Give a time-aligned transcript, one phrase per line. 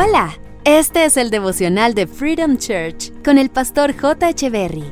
[0.00, 4.28] Hola, este es el devocional de Freedom Church con el pastor J.
[4.28, 4.84] Echeverry.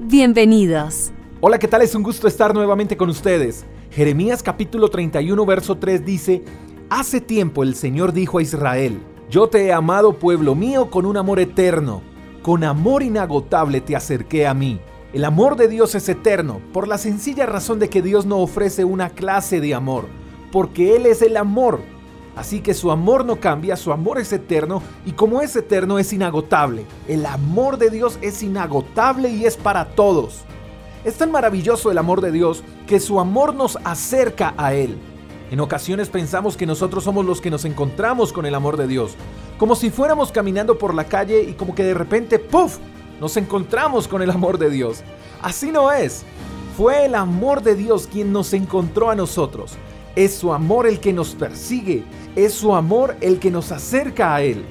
[0.00, 1.12] Bienvenidos.
[1.40, 1.80] Hola, ¿qué tal?
[1.80, 3.64] Es un gusto estar nuevamente con ustedes.
[3.90, 6.44] Jeremías capítulo 31, verso 3 dice,
[6.90, 11.16] Hace tiempo el Señor dijo a Israel, Yo te he amado, pueblo mío, con un
[11.16, 12.02] amor eterno.
[12.42, 14.78] Con amor inagotable te acerqué a mí.
[15.14, 18.84] El amor de Dios es eterno, por la sencilla razón de que Dios no ofrece
[18.84, 20.04] una clase de amor,
[20.52, 21.80] porque Él es el amor
[22.36, 26.12] Así que su amor no cambia, su amor es eterno y como es eterno es
[26.12, 26.84] inagotable.
[27.06, 30.42] El amor de Dios es inagotable y es para todos.
[31.04, 34.98] Es tan maravilloso el amor de Dios que su amor nos acerca a Él.
[35.50, 39.14] En ocasiones pensamos que nosotros somos los que nos encontramos con el amor de Dios,
[39.58, 42.78] como si fuéramos caminando por la calle y como que de repente, ¡puf!,
[43.20, 45.04] nos encontramos con el amor de Dios.
[45.42, 46.24] Así no es.
[46.76, 49.74] Fue el amor de Dios quien nos encontró a nosotros.
[50.16, 52.04] Es su amor el que nos persigue,
[52.36, 54.64] es su amor el que nos acerca a Él.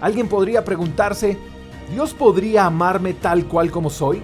[0.00, 1.36] Alguien podría preguntarse,
[1.92, 4.22] ¿Dios podría amarme tal cual como soy?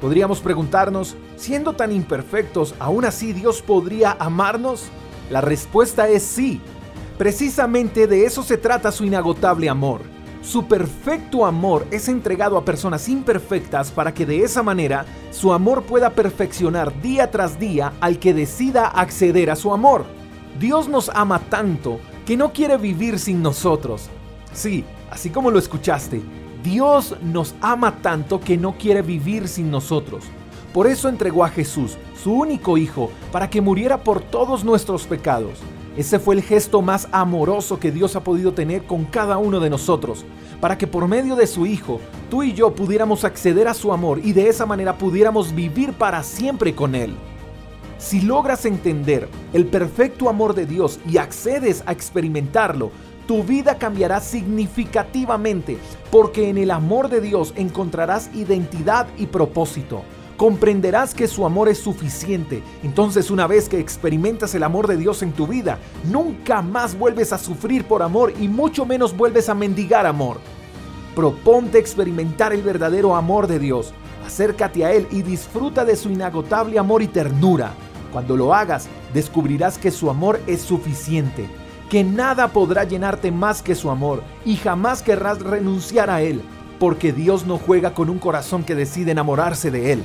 [0.00, 4.84] Podríamos preguntarnos, siendo tan imperfectos, ¿aún así Dios podría amarnos?
[5.30, 6.60] La respuesta es sí.
[7.16, 10.13] Precisamente de eso se trata su inagotable amor.
[10.44, 15.84] Su perfecto amor es entregado a personas imperfectas para que de esa manera su amor
[15.84, 20.04] pueda perfeccionar día tras día al que decida acceder a su amor.
[20.60, 24.10] Dios nos ama tanto que no quiere vivir sin nosotros.
[24.52, 26.20] Sí, así como lo escuchaste,
[26.62, 30.24] Dios nos ama tanto que no quiere vivir sin nosotros.
[30.74, 35.60] Por eso entregó a Jesús, su único Hijo, para que muriera por todos nuestros pecados.
[35.96, 39.70] Ese fue el gesto más amoroso que Dios ha podido tener con cada uno de
[39.70, 40.24] nosotros,
[40.60, 44.18] para que por medio de su Hijo, tú y yo pudiéramos acceder a su amor
[44.24, 47.14] y de esa manera pudiéramos vivir para siempre con Él.
[47.98, 52.90] Si logras entender el perfecto amor de Dios y accedes a experimentarlo,
[53.28, 55.78] tu vida cambiará significativamente,
[56.10, 60.02] porque en el amor de Dios encontrarás identidad y propósito
[60.36, 62.62] comprenderás que su amor es suficiente.
[62.82, 67.32] Entonces una vez que experimentas el amor de Dios en tu vida, nunca más vuelves
[67.32, 70.38] a sufrir por amor y mucho menos vuelves a mendigar amor.
[71.14, 73.92] Proponte experimentar el verdadero amor de Dios.
[74.26, 77.72] Acércate a Él y disfruta de su inagotable amor y ternura.
[78.12, 81.48] Cuando lo hagas, descubrirás que su amor es suficiente,
[81.90, 86.40] que nada podrá llenarte más que su amor y jamás querrás renunciar a Él,
[86.78, 90.04] porque Dios no juega con un corazón que decide enamorarse de Él